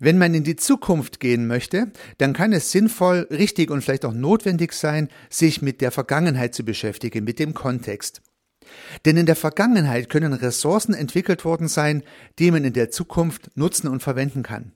[0.00, 4.12] Wenn man in die Zukunft gehen möchte, dann kann es sinnvoll, richtig und vielleicht auch
[4.12, 8.22] notwendig sein, sich mit der Vergangenheit zu beschäftigen, mit dem Kontext.
[9.04, 12.04] Denn in der Vergangenheit können Ressourcen entwickelt worden sein,
[12.38, 14.72] die man in der Zukunft nutzen und verwenden kann.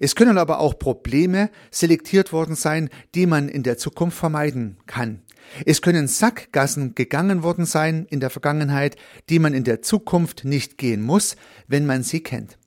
[0.00, 5.22] Es können aber auch Probleme selektiert worden sein, die man in der Zukunft vermeiden kann.
[5.66, 8.96] Es können Sackgassen gegangen worden sein in der Vergangenheit,
[9.28, 11.36] die man in der Zukunft nicht gehen muss,
[11.68, 12.58] wenn man sie kennt.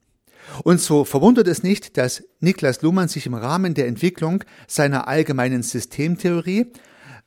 [0.64, 5.62] Und so verwundert es nicht, dass Niklas Luhmann sich im Rahmen der Entwicklung seiner allgemeinen
[5.62, 6.72] Systemtheorie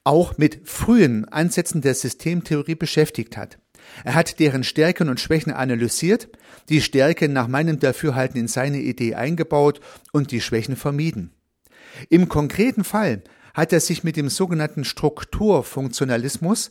[0.04, 3.60] auch mit frühen Ansätzen der Systemtheorie beschäftigt hat.
[4.04, 6.30] Er hat deren Stärken und Schwächen analysiert,
[6.70, 11.32] die Stärken nach meinem Dafürhalten in seine Idee eingebaut und die Schwächen vermieden.
[12.10, 13.24] Im konkreten Fall
[13.60, 16.70] hat er sich mit dem sogenannten Strukturfunktionalismus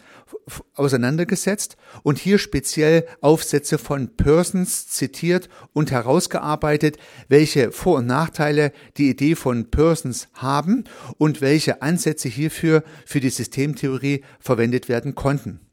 [0.74, 6.96] auseinandergesetzt und hier speziell Aufsätze von Persons zitiert und herausgearbeitet,
[7.28, 10.84] welche Vor- und Nachteile die Idee von Persons haben
[11.18, 15.67] und welche Ansätze hierfür für die Systemtheorie verwendet werden konnten.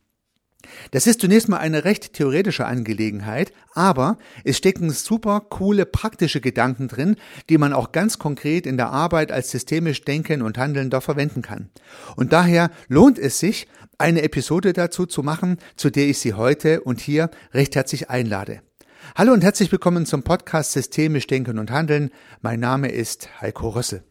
[0.92, 6.88] Das ist zunächst mal eine recht theoretische Angelegenheit, aber es stecken super coole praktische Gedanken
[6.88, 7.16] drin,
[7.50, 11.70] die man auch ganz konkret in der Arbeit als systemisch Denken und Handelnder verwenden kann.
[12.16, 16.82] Und daher lohnt es sich, eine Episode dazu zu machen, zu der ich Sie heute
[16.82, 18.62] und hier recht herzlich einlade.
[19.16, 22.10] Hallo und herzlich willkommen zum Podcast Systemisch Denken und Handeln.
[22.42, 24.04] Mein Name ist Heiko Rösse.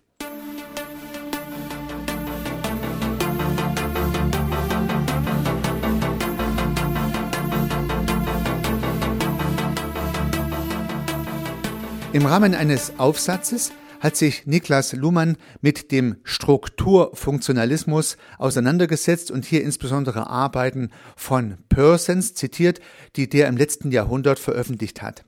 [12.14, 20.28] Im Rahmen eines Aufsatzes hat sich Niklas Luhmann mit dem Strukturfunktionalismus auseinandergesetzt und hier insbesondere
[20.28, 22.78] Arbeiten von Persons zitiert,
[23.16, 25.24] die der im letzten Jahrhundert veröffentlicht hat.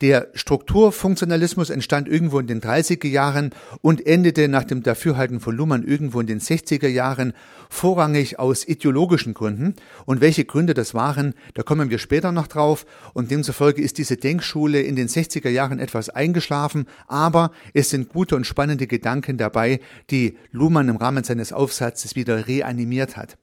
[0.00, 3.50] Der Strukturfunktionalismus entstand irgendwo in den 30er Jahren
[3.82, 7.34] und endete nach dem Dafürhalten von Luhmann irgendwo in den 60er Jahren,
[7.68, 9.74] vorrangig aus ideologischen Gründen.
[10.06, 12.86] Und welche Gründe das waren, da kommen wir später noch drauf.
[13.12, 18.36] Und demzufolge ist diese Denkschule in den 60er Jahren etwas eingeschlafen, aber es sind gute
[18.36, 19.80] und spannende Gedanken dabei,
[20.10, 23.36] die Luhmann im Rahmen seines Aufsatzes wieder reanimiert hat.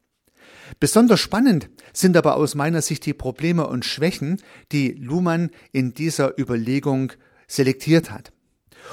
[0.79, 4.41] Besonders spannend sind aber aus meiner Sicht die Probleme und Schwächen,
[4.71, 7.13] die Luhmann in dieser Überlegung
[7.47, 8.31] selektiert hat.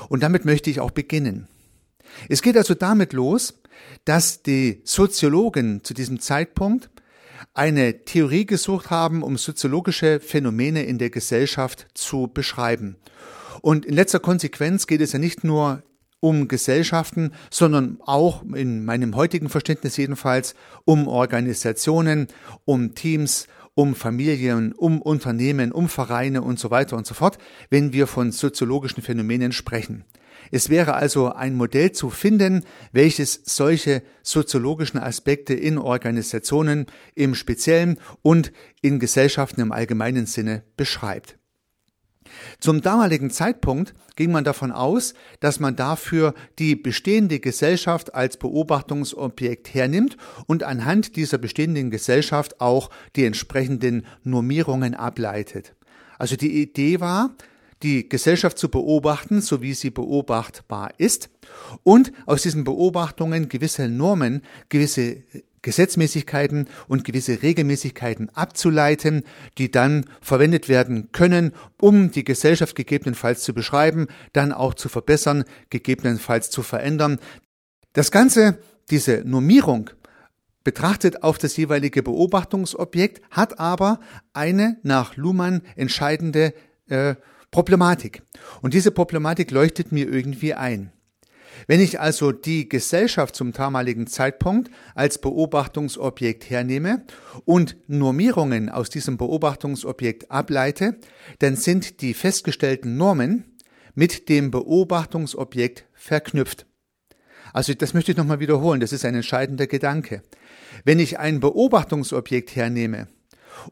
[0.08, 1.48] Und damit möchte ich auch beginnen.
[2.28, 3.60] Es geht also damit los,
[4.04, 6.90] dass die Soziologen zu diesem Zeitpunkt
[7.52, 12.96] eine Theorie gesucht haben, um soziologische Phänomene in der Gesellschaft zu beschreiben.
[13.60, 15.82] Und in letzter Konsequenz geht es ja nicht nur
[16.24, 20.54] um Gesellschaften, sondern auch in meinem heutigen Verständnis jedenfalls
[20.86, 22.28] um Organisationen,
[22.64, 27.36] um Teams, um Familien, um Unternehmen, um Vereine und so weiter und so fort,
[27.68, 30.06] wenn wir von soziologischen Phänomenen sprechen.
[30.50, 37.98] Es wäre also ein Modell zu finden, welches solche soziologischen Aspekte in Organisationen im Speziellen
[38.22, 41.36] und in Gesellschaften im allgemeinen Sinne beschreibt.
[42.58, 49.74] Zum damaligen Zeitpunkt ging man davon aus, dass man dafür die bestehende Gesellschaft als Beobachtungsobjekt
[49.74, 55.74] hernimmt und anhand dieser bestehenden Gesellschaft auch die entsprechenden Normierungen ableitet.
[56.18, 57.34] Also die Idee war,
[57.82, 61.28] die Gesellschaft zu beobachten, so wie sie beobachtbar ist,
[61.82, 65.22] und aus diesen Beobachtungen gewisse Normen, gewisse
[65.64, 69.25] Gesetzmäßigkeiten und gewisse Regelmäßigkeiten abzuleiten,
[69.58, 75.44] die dann verwendet werden können, um die Gesellschaft gegebenenfalls zu beschreiben, dann auch zu verbessern,
[75.70, 77.19] gegebenenfalls zu verändern.
[77.94, 78.58] Das Ganze,
[78.91, 79.91] diese Normierung,
[80.64, 84.00] betrachtet auf das jeweilige Beobachtungsobjekt, hat aber
[84.32, 86.54] eine nach Luhmann entscheidende
[86.88, 87.14] äh,
[87.50, 88.22] Problematik.
[88.62, 90.94] Und diese Problematik leuchtet mir irgendwie ein.
[91.66, 97.04] Wenn ich also die Gesellschaft zum damaligen Zeitpunkt als Beobachtungsobjekt hernehme
[97.44, 100.97] und Normierungen aus diesem Beobachtungsobjekt ableite,
[101.38, 103.44] dann sind die festgestellten Normen
[103.94, 106.67] mit dem Beobachtungsobjekt verknüpft.
[107.52, 110.23] Also das möchte ich nochmal wiederholen, das ist ein entscheidender Gedanke.
[110.84, 113.06] Wenn ich ein Beobachtungsobjekt hernehme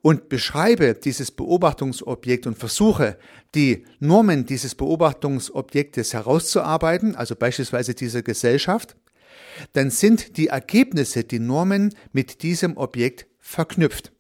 [0.00, 3.18] und beschreibe dieses Beobachtungsobjekt und versuche,
[3.54, 8.96] die Normen dieses Beobachtungsobjektes herauszuarbeiten, also beispielsweise dieser Gesellschaft,
[9.72, 14.12] dann sind die Ergebnisse, die Normen mit diesem Objekt verknüpft.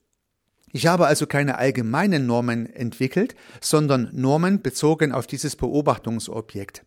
[0.72, 6.84] Ich habe also keine allgemeinen Normen entwickelt, sondern Normen bezogen auf dieses Beobachtungsobjekt.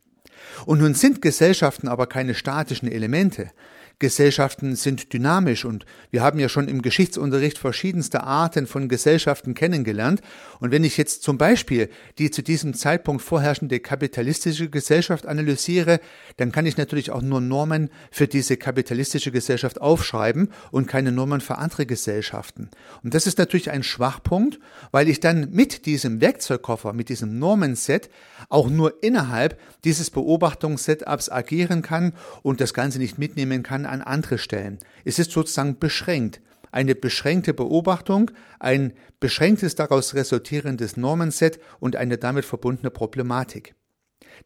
[0.66, 3.51] Und nun sind Gesellschaften aber keine statischen Elemente.
[4.00, 10.22] Gesellschaften sind dynamisch und wir haben ja schon im Geschichtsunterricht verschiedenste Arten von Gesellschaften kennengelernt.
[10.60, 16.00] Und wenn ich jetzt zum Beispiel die zu diesem Zeitpunkt vorherrschende kapitalistische Gesellschaft analysiere,
[16.38, 21.40] dann kann ich natürlich auch nur Normen für diese kapitalistische Gesellschaft aufschreiben und keine Normen
[21.40, 22.70] für andere Gesellschaften.
[23.04, 24.60] Und das ist natürlich ein Schwachpunkt,
[24.92, 28.10] weil ich dann mit diesem Werkzeugkoffer, mit diesem Normenset
[28.50, 34.38] auch nur innerhalb dieses Beobachtungssetups agieren kann und das Ganze nicht mitnehmen kann an andere
[34.38, 34.80] Stellen.
[35.04, 36.42] Es ist sozusagen beschränkt.
[36.72, 43.76] Eine beschränkte Beobachtung, ein beschränktes daraus resultierendes Normenset und eine damit verbundene Problematik.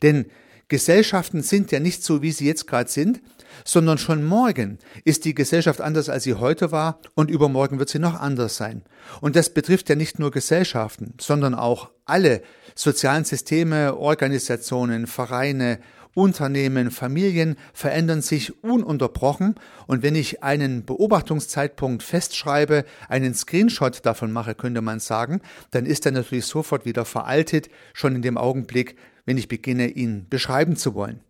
[0.03, 0.27] Denn
[0.69, 3.21] Gesellschaften sind ja nicht so, wie sie jetzt gerade sind,
[3.65, 7.97] sondern schon morgen ist die Gesellschaft anders, als sie heute war und übermorgen wird sie
[7.97, 8.83] noch anders sein.
[9.19, 12.43] Und das betrifft ja nicht nur Gesellschaften, sondern auch alle
[12.75, 15.79] sozialen Systeme, Organisationen, Vereine,
[16.13, 19.55] Unternehmen, Familien verändern sich ununterbrochen
[19.87, 25.41] und wenn ich einen Beobachtungszeitpunkt festschreibe, einen Screenshot davon mache, könnte man sagen,
[25.71, 30.27] dann ist er natürlich sofort wieder veraltet, schon in dem Augenblick, wenn ich beginne, ihn
[30.29, 31.21] beschreiben zu wollen.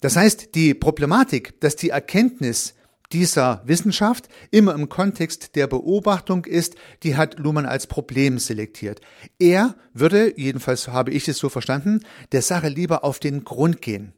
[0.00, 2.74] Das heißt, die Problematik, dass die Erkenntnis
[3.12, 9.00] dieser Wissenschaft immer im Kontext der Beobachtung ist, die hat Luhmann als Problem selektiert.
[9.38, 12.00] Er würde, jedenfalls habe ich es so verstanden,
[12.32, 14.12] der Sache lieber auf den Grund gehen.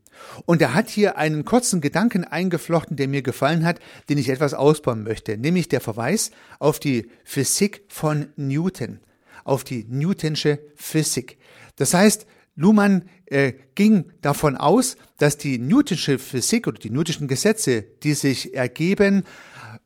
[0.47, 4.55] Und er hat hier einen kurzen Gedanken eingeflochten, der mir gefallen hat, den ich etwas
[4.55, 9.01] ausbauen möchte, nämlich der Verweis auf die Physik von Newton,
[9.45, 11.39] auf die Newtonsche Physik.
[11.77, 17.83] Das heißt, Luhmann äh, ging davon aus, dass die Newtonsche Physik oder die Newtonschen Gesetze,
[18.03, 19.25] die sich ergeben,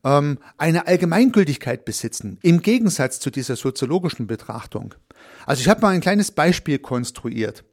[0.05, 4.95] ähm, eine Allgemeingültigkeit besitzen, im Gegensatz zu dieser soziologischen Betrachtung.
[5.47, 7.65] Also ich habe mal ein kleines Beispiel konstruiert.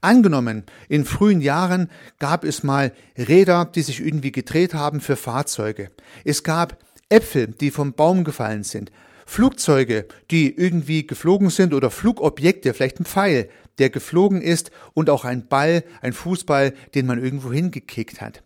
[0.00, 5.90] Angenommen, in frühen Jahren gab es mal Räder, die sich irgendwie gedreht haben für Fahrzeuge.
[6.24, 8.90] Es gab Äpfel, die vom Baum gefallen sind.
[9.26, 15.24] Flugzeuge, die irgendwie geflogen sind oder Flugobjekte, vielleicht ein Pfeil, der geflogen ist und auch
[15.24, 18.42] ein Ball, ein Fußball, den man irgendwo hingekickt hat.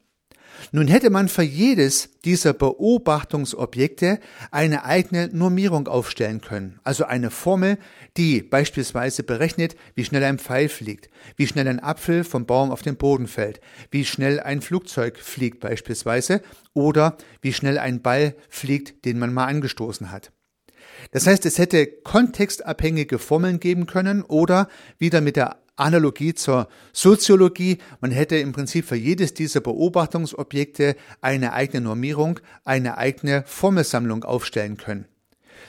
[0.73, 7.79] Nun hätte man für jedes dieser Beobachtungsobjekte eine eigene Normierung aufstellen können, also eine Formel,
[8.17, 12.82] die beispielsweise berechnet, wie schnell ein Pfeil fliegt, wie schnell ein Apfel vom Baum auf
[12.82, 13.61] den Boden fällt,
[13.91, 16.43] wie schnell ein Flugzeug fliegt beispielsweise
[16.73, 20.32] oder wie schnell ein Ball fliegt, den man mal angestoßen hat.
[21.11, 24.69] Das heißt, es hätte kontextabhängige Formeln geben können oder
[24.99, 31.52] wieder mit der Analogie zur Soziologie, man hätte im Prinzip für jedes dieser Beobachtungsobjekte eine
[31.52, 35.06] eigene Normierung, eine eigene Formelsammlung aufstellen können.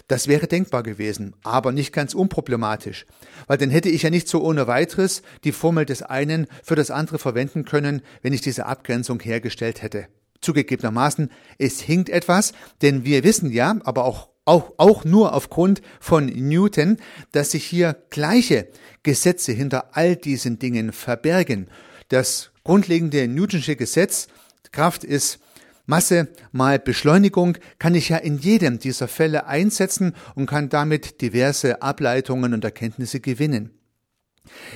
[0.08, 3.08] Das wäre denkbar gewesen, aber nicht ganz unproblematisch,
[3.48, 6.92] weil dann hätte ich ja nicht so ohne weiteres die Formel des einen für das
[6.92, 10.08] andere verwenden können, wenn ich diese Abgrenzung hergestellt hätte.
[10.42, 16.28] Zugegebenermaßen, es hinkt etwas, denn wir wissen ja, aber auch auch, auch nur aufgrund von
[16.28, 16.98] Newton,
[17.32, 18.68] dass sich hier gleiche
[19.04, 21.68] Gesetze hinter all diesen Dingen verbergen.
[22.10, 24.28] Das grundlegende Newtonsche Gesetz,
[24.72, 25.40] Kraft ist
[25.88, 31.82] Masse mal Beschleunigung, kann ich ja in jedem dieser Fälle einsetzen und kann damit diverse
[31.82, 33.72] Ableitungen und Erkenntnisse gewinnen.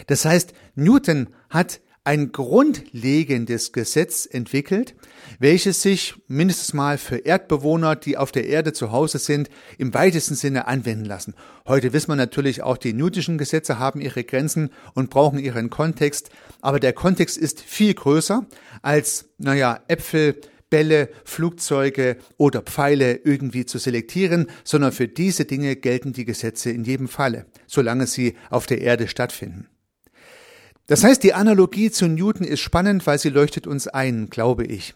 [0.07, 4.95] Das heißt, Newton hat ein grundlegendes Gesetz entwickelt,
[5.37, 9.47] welches sich mindestens mal für Erdbewohner, die auf der Erde zu Hause sind,
[9.77, 11.35] im weitesten Sinne anwenden lassen.
[11.67, 16.31] Heute wissen wir natürlich auch, die newtonschen Gesetze haben ihre Grenzen und brauchen ihren Kontext,
[16.61, 18.43] aber der Kontext ist viel größer
[18.81, 20.41] als, naja, Äpfel,
[20.71, 26.85] Bälle, Flugzeuge oder Pfeile irgendwie zu selektieren, sondern für diese Dinge gelten die Gesetze in
[26.85, 29.67] jedem Falle, solange sie auf der Erde stattfinden.
[30.89, 34.95] Das heißt, die Analogie zu Newton ist spannend, weil sie leuchtet uns ein, glaube ich.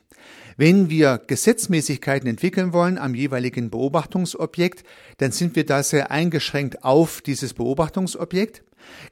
[0.57, 4.83] Wenn wir Gesetzmäßigkeiten entwickeln wollen am jeweiligen Beobachtungsobjekt,
[5.19, 8.63] dann sind wir da sehr eingeschränkt auf dieses Beobachtungsobjekt.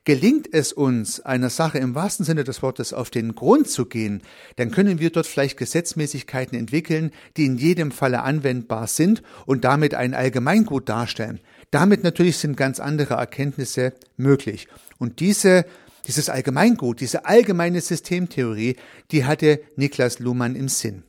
[0.06, 4.24] Gelingt es uns, einer Sache im wahrsten Sinne des Wortes auf den Grund zu gehen,
[4.56, 9.94] dann können wir dort vielleicht Gesetzmäßigkeiten entwickeln, die in jedem Falle anwendbar sind und damit
[9.94, 11.42] ein Allgemeingut darstellen.
[11.70, 14.68] Damit natürlich sind ganz andere Erkenntnisse möglich.
[14.98, 15.66] Und diese
[16.08, 18.76] dieses Allgemeingut, diese allgemeine Systemtheorie,
[19.12, 21.04] die hatte Niklas Luhmann im Sinn.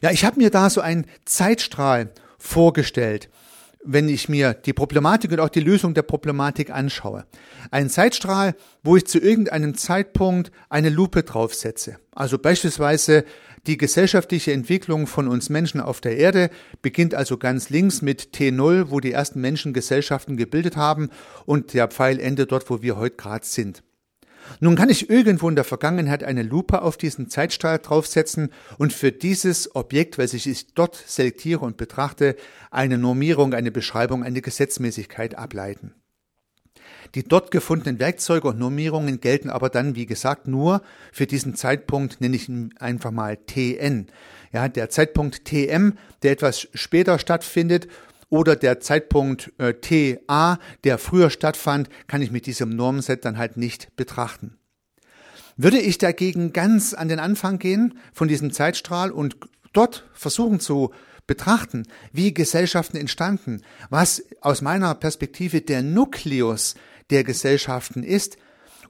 [0.00, 3.30] Ja, ich habe mir da so einen Zeitstrahl vorgestellt,
[3.84, 7.24] wenn ich mir die Problematik und auch die Lösung der Problematik anschaue.
[7.70, 11.98] Ein Zeitstrahl, wo ich zu irgendeinem Zeitpunkt eine Lupe draufsetze.
[12.14, 13.24] Also beispielsweise
[13.66, 16.50] die gesellschaftliche Entwicklung von uns Menschen auf der Erde
[16.82, 21.10] beginnt also ganz links mit T0, wo die ersten Menschen Gesellschaften gebildet haben
[21.46, 23.84] und der Pfeil endet dort, wo wir heute gerade sind.
[24.58, 29.12] Nun kann ich irgendwo in der Vergangenheit eine Lupe auf diesen Zeitstrahl draufsetzen und für
[29.12, 32.34] dieses Objekt, welches ich dort selektiere und betrachte,
[32.72, 35.94] eine Normierung, eine Beschreibung, eine Gesetzmäßigkeit ableiten.
[37.14, 42.20] Die dort gefundenen Werkzeuge und Normierungen gelten aber dann, wie gesagt, nur für diesen Zeitpunkt,
[42.20, 44.06] nenne ich ihn einfach mal TN.
[44.52, 45.92] Ja, der Zeitpunkt TM,
[46.22, 47.88] der etwas später stattfindet,
[48.32, 53.58] oder der Zeitpunkt äh, TA, der früher stattfand, kann ich mit diesem Normset dann halt
[53.58, 54.56] nicht betrachten.
[55.58, 59.36] Würde ich dagegen ganz an den Anfang gehen von diesem Zeitstrahl und
[59.74, 60.92] dort versuchen zu
[61.26, 66.74] betrachten, wie Gesellschaften entstanden, was aus meiner Perspektive der Nukleus
[67.10, 68.36] der Gesellschaften ist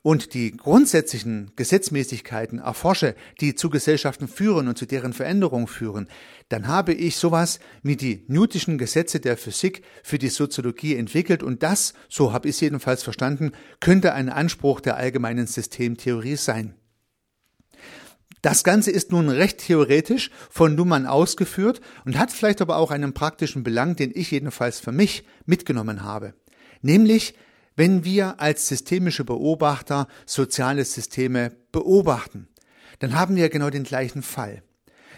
[0.03, 6.09] und die grundsätzlichen Gesetzmäßigkeiten erforsche, die zu Gesellschaften führen und zu deren Veränderung führen,
[6.49, 11.63] dann habe ich sowas wie die Newtischen Gesetze der Physik für die Soziologie entwickelt und
[11.63, 16.75] das, so habe ich es jedenfalls verstanden, könnte ein Anspruch der allgemeinen Systemtheorie sein.
[18.43, 23.15] Das Ganze ist nun recht theoretisch von Luhmann ausgeführt und hat vielleicht aber auch einen
[23.15, 26.35] praktischen Belang, den ich jedenfalls für mich mitgenommen habe.
[26.81, 27.35] Nämlich,
[27.77, 32.49] wenn wir als systemische Beobachter soziale Systeme beobachten,
[32.99, 34.63] dann haben wir genau den gleichen Fall.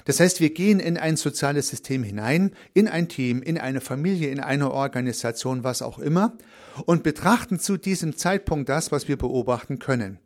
[0.05, 4.31] Das heißt, wir gehen in ein soziales System hinein, in ein Team, in eine Familie,
[4.31, 6.37] in eine Organisation, was auch immer,
[6.85, 10.19] und betrachten zu diesem Zeitpunkt das, was wir beobachten können.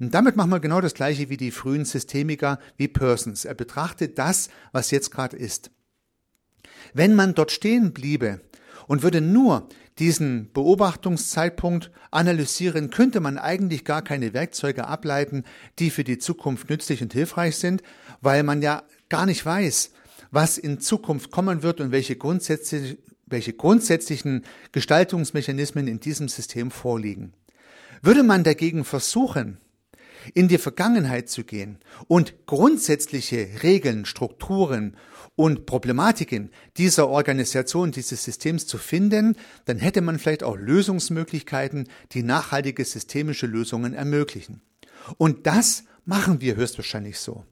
[0.00, 3.44] Und damit machen wir genau das gleiche wie die frühen Systemiker, wie Persons.
[3.44, 5.70] Er betrachtet das, was jetzt gerade ist.
[6.94, 8.40] Wenn man dort stehen bliebe
[8.86, 9.68] und würde nur
[9.98, 15.44] diesen Beobachtungszeitpunkt analysieren, könnte man eigentlich gar keine Werkzeuge ableiten,
[15.78, 17.82] die für die Zukunft nützlich und hilfreich sind,
[18.20, 19.90] weil man ja gar nicht weiß,
[20.30, 27.34] was in Zukunft kommen wird und welche, grundsätzlich, welche grundsätzlichen Gestaltungsmechanismen in diesem System vorliegen.
[28.02, 29.58] Würde man dagegen versuchen,
[30.34, 34.96] in die Vergangenheit zu gehen und grundsätzliche Regeln, Strukturen
[35.36, 42.22] und Problematiken dieser Organisation, dieses Systems zu finden, dann hätte man vielleicht auch Lösungsmöglichkeiten, die
[42.22, 44.62] nachhaltige systemische Lösungen ermöglichen.
[45.16, 47.44] Und das machen wir höchstwahrscheinlich so.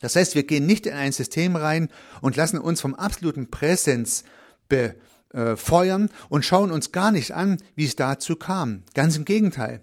[0.00, 1.88] Das heißt, wir gehen nicht in ein System rein
[2.20, 4.24] und lassen uns vom absoluten Präsens
[4.68, 8.82] befeuern und schauen uns gar nicht an, wie es dazu kam.
[8.94, 9.82] Ganz im Gegenteil.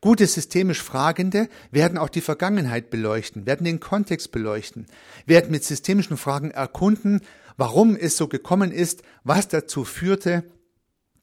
[0.00, 4.86] Gute systemisch Fragende werden auch die Vergangenheit beleuchten, werden den Kontext beleuchten,
[5.26, 7.20] werden mit systemischen Fragen erkunden,
[7.56, 10.44] warum es so gekommen ist, was dazu führte,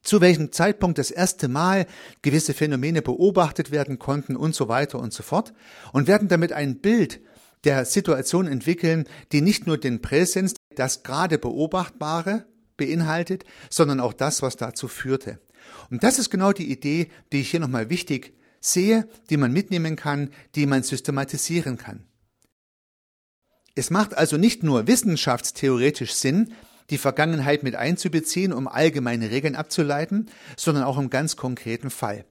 [0.04, 1.88] zu welchem Zeitpunkt das erste Mal
[2.22, 5.54] gewisse Phänomene beobachtet werden konnten und so weiter und so fort
[5.92, 7.20] und werden damit ein Bild
[7.63, 12.46] der Situation entwickeln, die nicht nur den Präsens, das gerade Beobachtbare
[12.77, 15.39] beinhaltet, sondern auch das, was dazu führte.
[15.89, 19.96] Und das ist genau die Idee, die ich hier nochmal wichtig sehe, die man mitnehmen
[19.96, 22.06] kann, die man systematisieren kann.
[23.76, 26.54] Es macht also nicht nur wissenschaftstheoretisch Sinn,
[26.90, 32.26] die Vergangenheit mit einzubeziehen, um allgemeine Regeln abzuleiten, sondern auch im ganz konkreten Fall.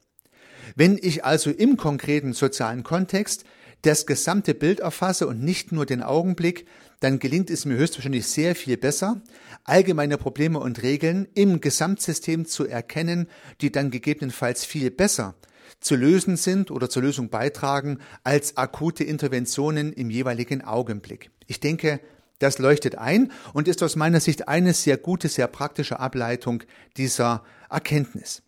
[0.74, 3.44] Wenn ich also im konkreten sozialen Kontext
[3.82, 6.66] das gesamte Bild erfasse und nicht nur den Augenblick,
[7.00, 9.22] dann gelingt es mir höchstwahrscheinlich sehr viel besser,
[9.64, 13.28] allgemeine Probleme und Regeln im Gesamtsystem zu erkennen,
[13.60, 15.36] die dann gegebenenfalls viel besser
[15.80, 21.30] zu lösen sind oder zur Lösung beitragen als akute Interventionen im jeweiligen Augenblick.
[21.46, 22.00] Ich denke,
[22.38, 26.62] das leuchtet ein und ist aus meiner Sicht eine sehr gute, sehr praktische Ableitung
[26.96, 28.42] dieser Erkenntnis.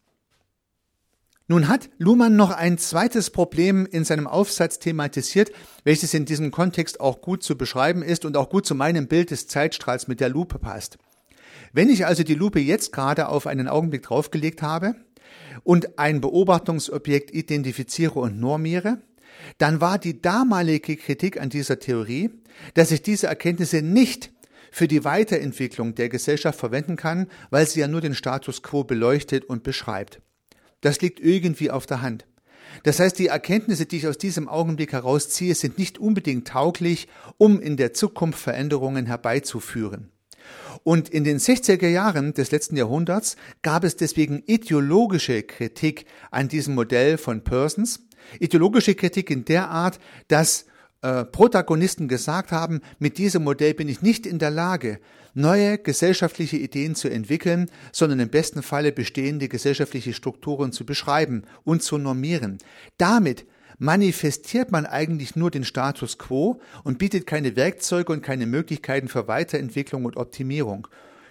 [1.50, 5.50] Nun hat Luhmann noch ein zweites Problem in seinem Aufsatz thematisiert,
[5.82, 9.30] welches in diesem Kontext auch gut zu beschreiben ist und auch gut zu meinem Bild
[9.30, 10.98] des Zeitstrahls mit der Lupe passt.
[11.72, 14.94] Wenn ich also die Lupe jetzt gerade auf einen Augenblick draufgelegt habe,
[15.64, 19.02] und ein Beobachtungsobjekt identifiziere und normiere,
[19.58, 22.30] dann war die damalige Kritik an dieser Theorie,
[22.74, 24.32] dass ich diese Erkenntnisse nicht
[24.70, 29.44] für die Weiterentwicklung der Gesellschaft verwenden kann, weil sie ja nur den Status quo beleuchtet
[29.44, 30.20] und beschreibt.
[30.80, 32.26] Das liegt irgendwie auf der Hand.
[32.82, 37.08] Das heißt, die Erkenntnisse, die ich aus diesem Augenblick herausziehe, sind nicht unbedingt tauglich,
[37.38, 40.10] um in der Zukunft Veränderungen herbeizuführen.
[40.84, 46.74] Und in den 60er Jahren des letzten Jahrhunderts gab es deswegen ideologische Kritik an diesem
[46.74, 48.00] Modell von Persons.
[48.40, 50.66] Ideologische Kritik in der Art, dass
[51.02, 54.98] äh, Protagonisten gesagt haben, mit diesem Modell bin ich nicht in der Lage,
[55.34, 61.82] neue gesellschaftliche Ideen zu entwickeln, sondern im besten Falle bestehende gesellschaftliche Strukturen zu beschreiben und
[61.82, 62.58] zu normieren.
[62.96, 63.46] Damit
[63.78, 69.28] manifestiert man eigentlich nur den Status quo und bietet keine Werkzeuge und keine Möglichkeiten für
[69.28, 70.88] Weiterentwicklung und Optimierung.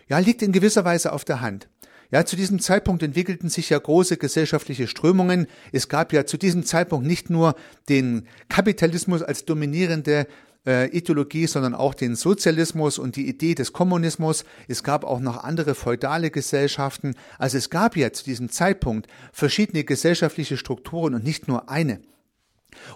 [0.07, 1.67] Ja, liegt in gewisser Weise auf der Hand.
[2.09, 5.47] Ja, zu diesem Zeitpunkt entwickelten sich ja große gesellschaftliche Strömungen.
[5.73, 7.55] Es gab ja zu diesem Zeitpunkt nicht nur
[7.89, 10.25] den Kapitalismus als dominierende
[10.65, 14.45] äh, Ideologie, sondern auch den Sozialismus und die Idee des Kommunismus.
[14.69, 17.15] Es gab auch noch andere feudale Gesellschaften.
[17.39, 21.99] Also es gab ja zu diesem Zeitpunkt verschiedene gesellschaftliche Strukturen und nicht nur eine.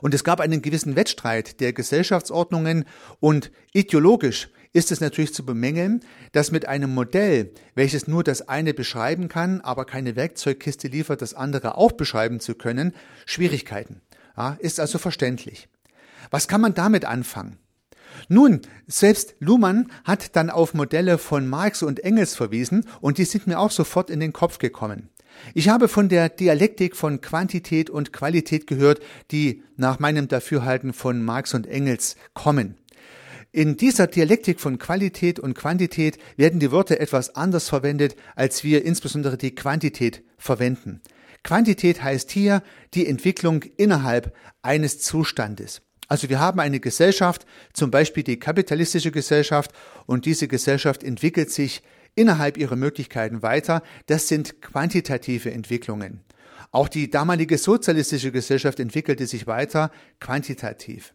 [0.01, 2.85] Und es gab einen gewissen Wettstreit der Gesellschaftsordnungen
[3.19, 8.73] und ideologisch ist es natürlich zu bemängeln, dass mit einem Modell, welches nur das eine
[8.73, 12.93] beschreiben kann, aber keine Werkzeugkiste liefert, das andere auch beschreiben zu können,
[13.25, 14.01] Schwierigkeiten.
[14.37, 15.67] Ja, ist also verständlich.
[16.29, 17.57] Was kann man damit anfangen?
[18.29, 23.47] Nun, selbst Luhmann hat dann auf Modelle von Marx und Engels verwiesen und die sind
[23.47, 25.09] mir auch sofort in den Kopf gekommen.
[25.53, 31.21] Ich habe von der Dialektik von Quantität und Qualität gehört, die nach meinem Dafürhalten von
[31.23, 32.75] Marx und Engels kommen.
[33.53, 38.85] In dieser Dialektik von Qualität und Quantität werden die Wörter etwas anders verwendet, als wir
[38.85, 41.01] insbesondere die Quantität verwenden.
[41.43, 45.81] Quantität heißt hier die Entwicklung innerhalb eines Zustandes.
[46.07, 49.71] Also wir haben eine Gesellschaft, zum Beispiel die kapitalistische Gesellschaft,
[50.05, 51.81] und diese Gesellschaft entwickelt sich
[52.15, 53.83] innerhalb ihrer Möglichkeiten weiter.
[54.07, 56.21] Das sind quantitative Entwicklungen.
[56.71, 61.13] Auch die damalige sozialistische Gesellschaft entwickelte sich weiter quantitativ.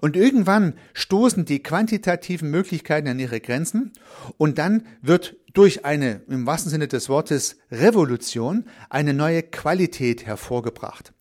[0.00, 3.92] Und irgendwann stoßen die quantitativen Möglichkeiten an ihre Grenzen
[4.36, 11.12] und dann wird durch eine, im wahrsten Sinne des Wortes, Revolution eine neue Qualität hervorgebracht.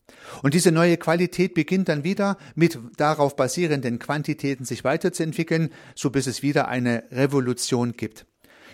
[0.42, 6.28] Und diese neue Qualität beginnt dann wieder mit darauf basierenden Quantitäten sich weiterzuentwickeln, so bis
[6.28, 8.26] es wieder eine Revolution gibt.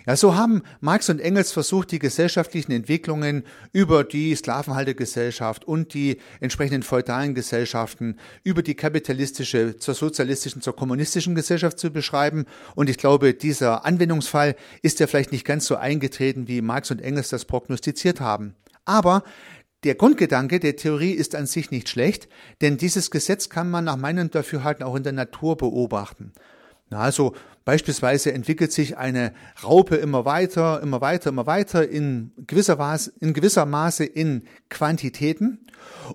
[0.07, 6.17] Ja, so haben Marx und Engels versucht, die gesellschaftlichen Entwicklungen über die Sklavenhaltergesellschaft und die
[6.39, 12.45] entsprechenden feudalen Gesellschaften, über die kapitalistische zur sozialistischen, zur kommunistischen Gesellschaft zu beschreiben.
[12.75, 17.01] Und ich glaube, dieser Anwendungsfall ist ja vielleicht nicht ganz so eingetreten, wie Marx und
[17.01, 18.55] Engels das prognostiziert haben.
[18.85, 19.23] Aber
[19.83, 22.27] der Grundgedanke der Theorie ist an sich nicht schlecht,
[22.61, 26.33] denn dieses Gesetz kann man nach meinem Dafürhalten auch in der Natur beobachten.
[26.91, 27.33] Na, also
[27.63, 29.33] beispielsweise entwickelt sich eine
[29.63, 35.65] Raupe immer weiter, immer weiter, immer weiter in gewisser, Maße, in gewisser Maße in Quantitäten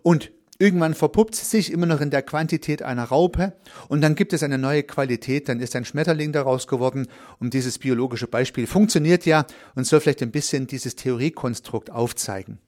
[0.02, 3.54] und irgendwann verpuppt sie sich immer noch in der Quantität einer Raupe
[3.88, 7.08] und dann gibt es eine neue Qualität, dann ist ein Schmetterling daraus geworden
[7.38, 12.58] und dieses biologische Beispiel funktioniert ja und soll vielleicht ein bisschen dieses Theoriekonstrukt aufzeigen.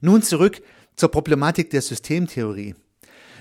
[0.00, 0.62] Nun zurück
[0.94, 2.76] zur Problematik der Systemtheorie.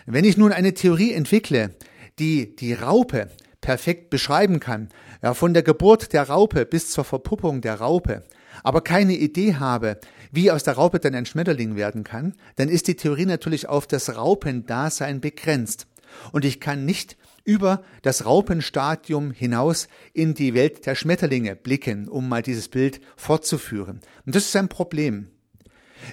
[0.07, 1.75] Wenn ich nun eine Theorie entwickle,
[2.17, 3.29] die die Raupe
[3.61, 4.89] perfekt beschreiben kann,
[5.21, 8.23] ja, von der Geburt der Raupe bis zur Verpuppung der Raupe,
[8.63, 9.99] aber keine Idee habe,
[10.31, 13.87] wie aus der Raupe dann ein Schmetterling werden kann, dann ist die Theorie natürlich auf
[13.87, 15.87] das Raupendasein begrenzt.
[16.31, 22.27] Und ich kann nicht über das Raupenstadium hinaus in die Welt der Schmetterlinge blicken, um
[22.27, 24.01] mal dieses Bild fortzuführen.
[24.25, 25.27] Und das ist ein Problem.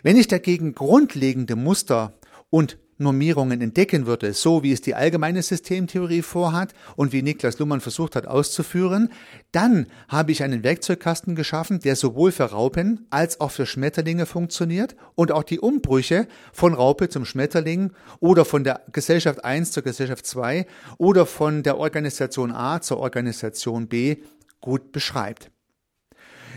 [0.03, 2.15] Wenn ich dagegen grundlegende Muster
[2.51, 7.81] und Normierungen entdecken würde, so wie es die allgemeine Systemtheorie vorhat und wie Niklas Luhmann
[7.81, 9.11] versucht hat auszuführen,
[9.53, 14.97] dann habe ich einen Werkzeugkasten geschaffen, der sowohl für Raupen als auch für Schmetterlinge funktioniert
[15.15, 20.27] und auch die Umbrüche von Raupe zum Schmetterling oder von der Gesellschaft 1 zur Gesellschaft
[20.27, 20.67] 2
[20.99, 24.17] oder von der Organisation A zur Organisation B
[24.61, 25.51] gut beschreibt.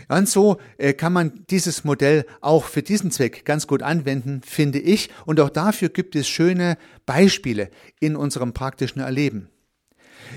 [0.08, 4.78] Und so äh, kann man dieses Modell auch für diesen Zweck ganz gut anwenden, finde
[4.78, 5.10] ich.
[5.26, 9.48] Und auch dafür gibt es schöne Beispiele in unserem praktischen Erleben.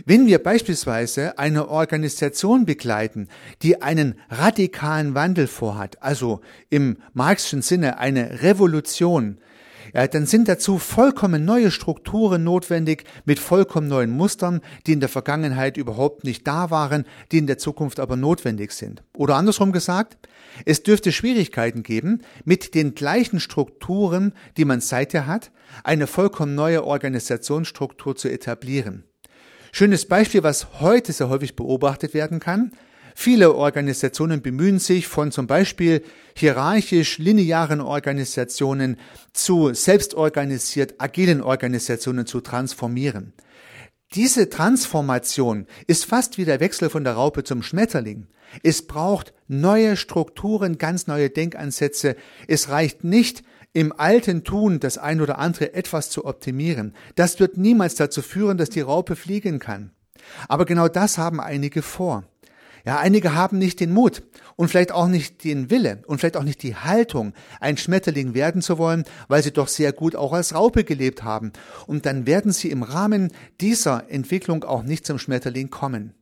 [0.05, 3.27] Wenn wir beispielsweise eine Organisation begleiten,
[3.61, 9.39] die einen radikalen Wandel vorhat, also im marxischen Sinne eine Revolution,
[9.93, 15.09] ja, dann sind dazu vollkommen neue Strukturen notwendig mit vollkommen neuen Mustern, die in der
[15.09, 19.03] Vergangenheit überhaupt nicht da waren, die in der Zukunft aber notwendig sind.
[19.15, 20.17] Oder andersrum gesagt,
[20.65, 25.51] es dürfte Schwierigkeiten geben, mit den gleichen Strukturen, die man seither hat,
[25.83, 29.03] eine vollkommen neue Organisationsstruktur zu etablieren.
[29.71, 32.71] Schönes Beispiel, was heute sehr häufig beobachtet werden kann,
[33.15, 36.03] Viele Organisationen bemühen sich von zum Beispiel
[36.35, 38.97] hierarchisch linearen Organisationen
[39.33, 43.33] zu selbstorganisiert agilen Organisationen zu transformieren.
[44.13, 48.27] Diese Transformation ist fast wie der Wechsel von der Raupe zum Schmetterling.
[48.61, 52.17] Es braucht neue Strukturen, ganz neue Denkansätze.
[52.47, 53.43] Es reicht nicht,
[53.73, 56.93] im alten Tun das ein oder andere etwas zu optimieren.
[57.15, 59.91] Das wird niemals dazu führen, dass die Raupe fliegen kann.
[60.49, 62.25] Aber genau das haben einige vor.
[62.85, 64.23] Ja, einige haben nicht den Mut
[64.55, 68.61] und vielleicht auch nicht den Wille und vielleicht auch nicht die Haltung, ein Schmetterling werden
[68.61, 71.51] zu wollen, weil sie doch sehr gut auch als Raupe gelebt haben.
[71.85, 76.15] Und dann werden sie im Rahmen dieser Entwicklung auch nicht zum Schmetterling kommen.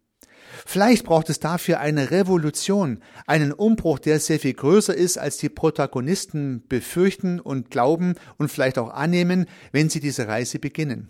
[0.66, 5.50] Vielleicht braucht es dafür eine Revolution, einen Umbruch, der sehr viel größer ist, als die
[5.50, 11.10] Protagonisten befürchten und glauben und vielleicht auch annehmen, wenn sie diese Reise beginnen.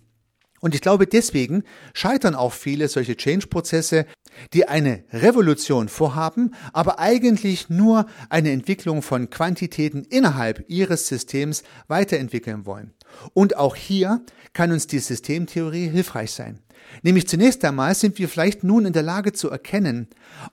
[0.61, 4.05] Und ich glaube, deswegen scheitern auch viele solche Change-Prozesse,
[4.53, 12.65] die eine Revolution vorhaben, aber eigentlich nur eine Entwicklung von Quantitäten innerhalb ihres Systems weiterentwickeln
[12.65, 12.93] wollen.
[13.33, 14.21] Und auch hier
[14.53, 16.59] kann uns die Systemtheorie hilfreich sein.
[17.01, 20.07] Nämlich zunächst einmal sind wir vielleicht nun in der Lage zu erkennen,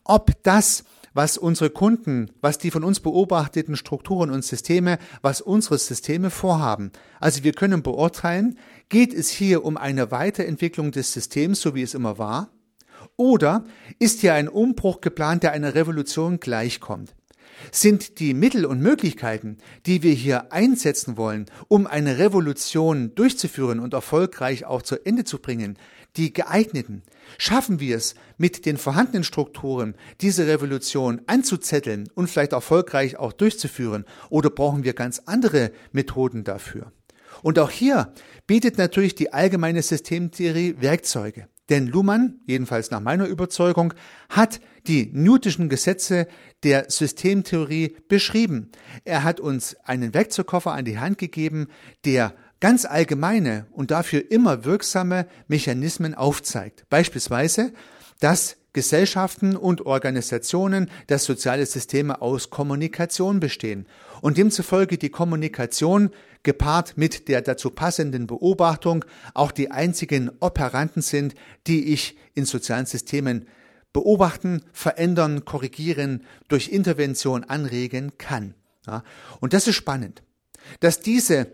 [0.05, 0.85] ob das,
[1.15, 6.93] was unsere Kunden, was die von uns beobachteten Strukturen und Systeme, was unsere Systeme vorhaben.
[7.21, 8.59] Also wir können beurteilen,
[8.91, 12.51] geht es hier um eine Weiterentwicklung des Systems, so wie es immer war,
[13.16, 13.64] oder
[13.99, 17.14] ist hier ein Umbruch geplant, der einer Revolution gleichkommt?
[17.73, 23.95] Sind die Mittel und Möglichkeiten, die wir hier einsetzen wollen, um eine Revolution durchzuführen und
[23.95, 25.79] erfolgreich auch zu Ende zu bringen,
[26.16, 27.03] die geeigneten?
[27.38, 34.05] Schaffen wir es, mit den vorhandenen Strukturen diese Revolution anzuzetteln und vielleicht erfolgreich auch durchzuführen?
[34.29, 36.92] Oder brauchen wir ganz andere Methoden dafür?
[37.42, 38.12] Und auch hier
[38.47, 41.49] bietet natürlich die allgemeine Systemtheorie Werkzeuge.
[41.68, 43.94] Denn Luhmann, jedenfalls nach meiner Überzeugung,
[44.29, 46.29] hat die Newtonschen Gesetze
[46.62, 48.70] der Systemtheorie beschrieben.
[49.05, 51.68] Er hat uns einen Werkzeugkoffer an die Hand gegeben,
[52.05, 56.85] der ganz allgemeine und dafür immer wirksame Mechanismen aufzeigt.
[56.88, 57.72] Beispielsweise,
[58.20, 63.87] dass Gesellschaften und Organisationen, dass soziale Systeme aus Kommunikation bestehen
[64.21, 66.11] und demzufolge die Kommunikation
[66.43, 71.35] gepaart mit der dazu passenden Beobachtung auch die einzigen Operanten sind,
[71.67, 73.49] die ich in sozialen Systemen
[73.95, 78.53] beobachten, verändern, korrigieren, durch Intervention anregen kann.
[78.87, 79.05] Ja,
[79.41, 80.23] und das ist spannend,
[80.81, 81.47] dass diese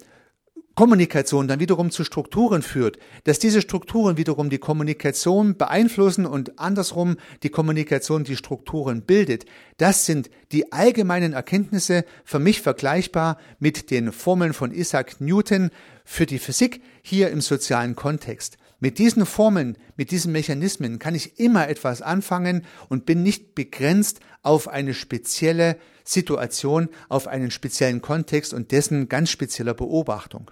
[0.74, 7.16] Kommunikation dann wiederum zu Strukturen führt, dass diese Strukturen wiederum die Kommunikation beeinflussen und andersrum
[7.42, 9.44] die Kommunikation die Strukturen bildet.
[9.76, 15.70] Das sind die allgemeinen Erkenntnisse für mich vergleichbar mit den Formeln von Isaac Newton
[16.06, 18.56] für die Physik hier im sozialen Kontext.
[18.80, 24.20] Mit diesen Formeln, mit diesen Mechanismen kann ich immer etwas anfangen und bin nicht begrenzt
[24.42, 30.50] auf eine spezielle Situation, auf einen speziellen Kontext und dessen ganz spezieller Beobachtung.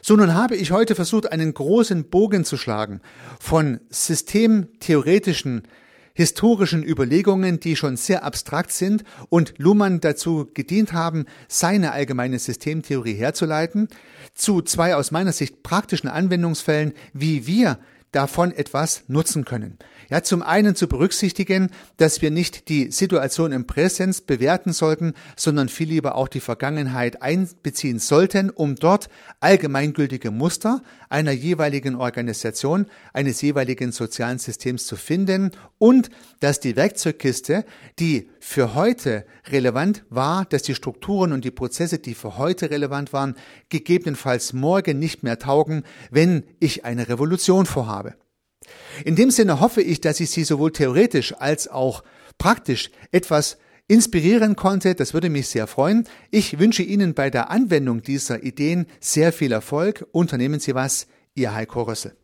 [0.00, 3.00] So, nun habe ich heute versucht, einen großen Bogen zu schlagen
[3.38, 5.62] von systemtheoretischen,
[6.14, 13.14] historischen Überlegungen, die schon sehr abstrakt sind und Luhmann dazu gedient haben, seine allgemeine Systemtheorie
[13.14, 13.88] herzuleiten,
[14.34, 17.78] zu zwei aus meiner Sicht praktischen Anwendungsfällen, wie wir
[18.12, 19.78] davon etwas nutzen können.
[20.12, 25.70] Ja, zum einen zu berücksichtigen, dass wir nicht die Situation im Präsens bewerten sollten, sondern
[25.70, 29.08] viel lieber auch die Vergangenheit einbeziehen sollten, um dort
[29.40, 37.64] allgemeingültige Muster einer jeweiligen Organisation, eines jeweiligen sozialen Systems zu finden und dass die Werkzeugkiste,
[37.98, 43.14] die für heute relevant war, dass die Strukturen und die Prozesse, die für heute relevant
[43.14, 43.34] waren,
[43.70, 48.12] gegebenenfalls morgen nicht mehr taugen, wenn ich eine Revolution vorhabe.
[49.04, 52.02] In dem Sinne hoffe ich, dass ich Sie sowohl theoretisch als auch
[52.38, 54.94] praktisch etwas inspirieren konnte.
[54.94, 56.08] Das würde mich sehr freuen.
[56.30, 60.06] Ich wünsche Ihnen bei der Anwendung dieser Ideen sehr viel Erfolg.
[60.12, 61.06] Unternehmen Sie was.
[61.34, 62.14] Ihr Heiko Rössel.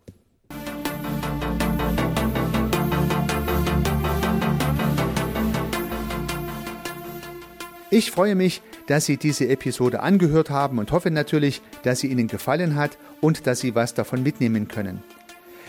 [7.91, 12.27] Ich freue mich, dass Sie diese Episode angehört haben und hoffe natürlich, dass sie Ihnen
[12.29, 15.03] gefallen hat und dass Sie was davon mitnehmen können.